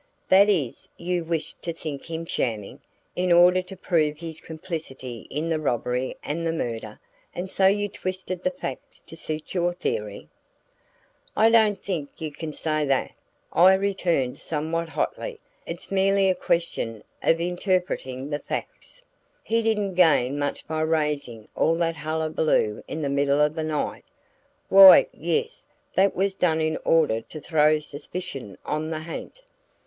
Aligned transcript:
"That 0.29 0.49
is, 0.49 0.89
you 0.97 1.23
wished 1.23 1.61
to 1.61 1.73
think 1.73 2.09
him 2.09 2.25
shamming, 2.25 2.81
in 3.15 3.31
order 3.31 3.61
to 3.61 3.75
prove 3.77 4.17
his 4.17 4.41
complicity 4.41 5.27
in 5.29 5.49
the 5.49 5.59
robbery 5.59 6.17
and 6.23 6.43
the 6.43 6.51
murder; 6.51 6.99
and 7.35 7.47
so 7.51 7.67
you 7.67 7.87
twisted 7.87 8.41
the 8.43 8.49
facts 8.49 8.99
to 9.01 9.15
suit 9.15 9.53
your 9.53 9.73
theory?" 9.75 10.27
"I 11.37 11.51
don't 11.51 11.77
think 11.79 12.19
you 12.19 12.31
can 12.31 12.51
say 12.51 12.83
that," 12.85 13.11
I 13.53 13.75
returned 13.75 14.39
somewhat 14.39 14.89
hotly. 14.89 15.39
"It's 15.67 15.91
merely 15.91 16.31
a 16.31 16.33
question 16.33 17.03
of 17.21 17.39
interpreting 17.39 18.31
the 18.31 18.39
facts." 18.39 19.03
"He 19.43 19.61
didn't 19.61 19.93
gain 19.93 20.39
much 20.39 20.65
by 20.67 20.81
raising 20.81 21.47
all 21.55 21.75
that 21.75 21.97
hullabaloo 21.97 22.83
in 22.87 23.03
the 23.03 23.09
middle 23.09 23.39
of 23.39 23.53
the 23.53 23.63
night." 23.63 24.05
"Why 24.67 25.05
yes, 25.13 25.67
that 25.93 26.15
was 26.15 26.33
done 26.33 26.59
in 26.59 26.79
order 26.85 27.21
to 27.21 27.39
throw 27.39 27.77
suspicion 27.77 28.57
on 28.65 28.89
the 28.89 29.01
ha'nt." 29.01 29.43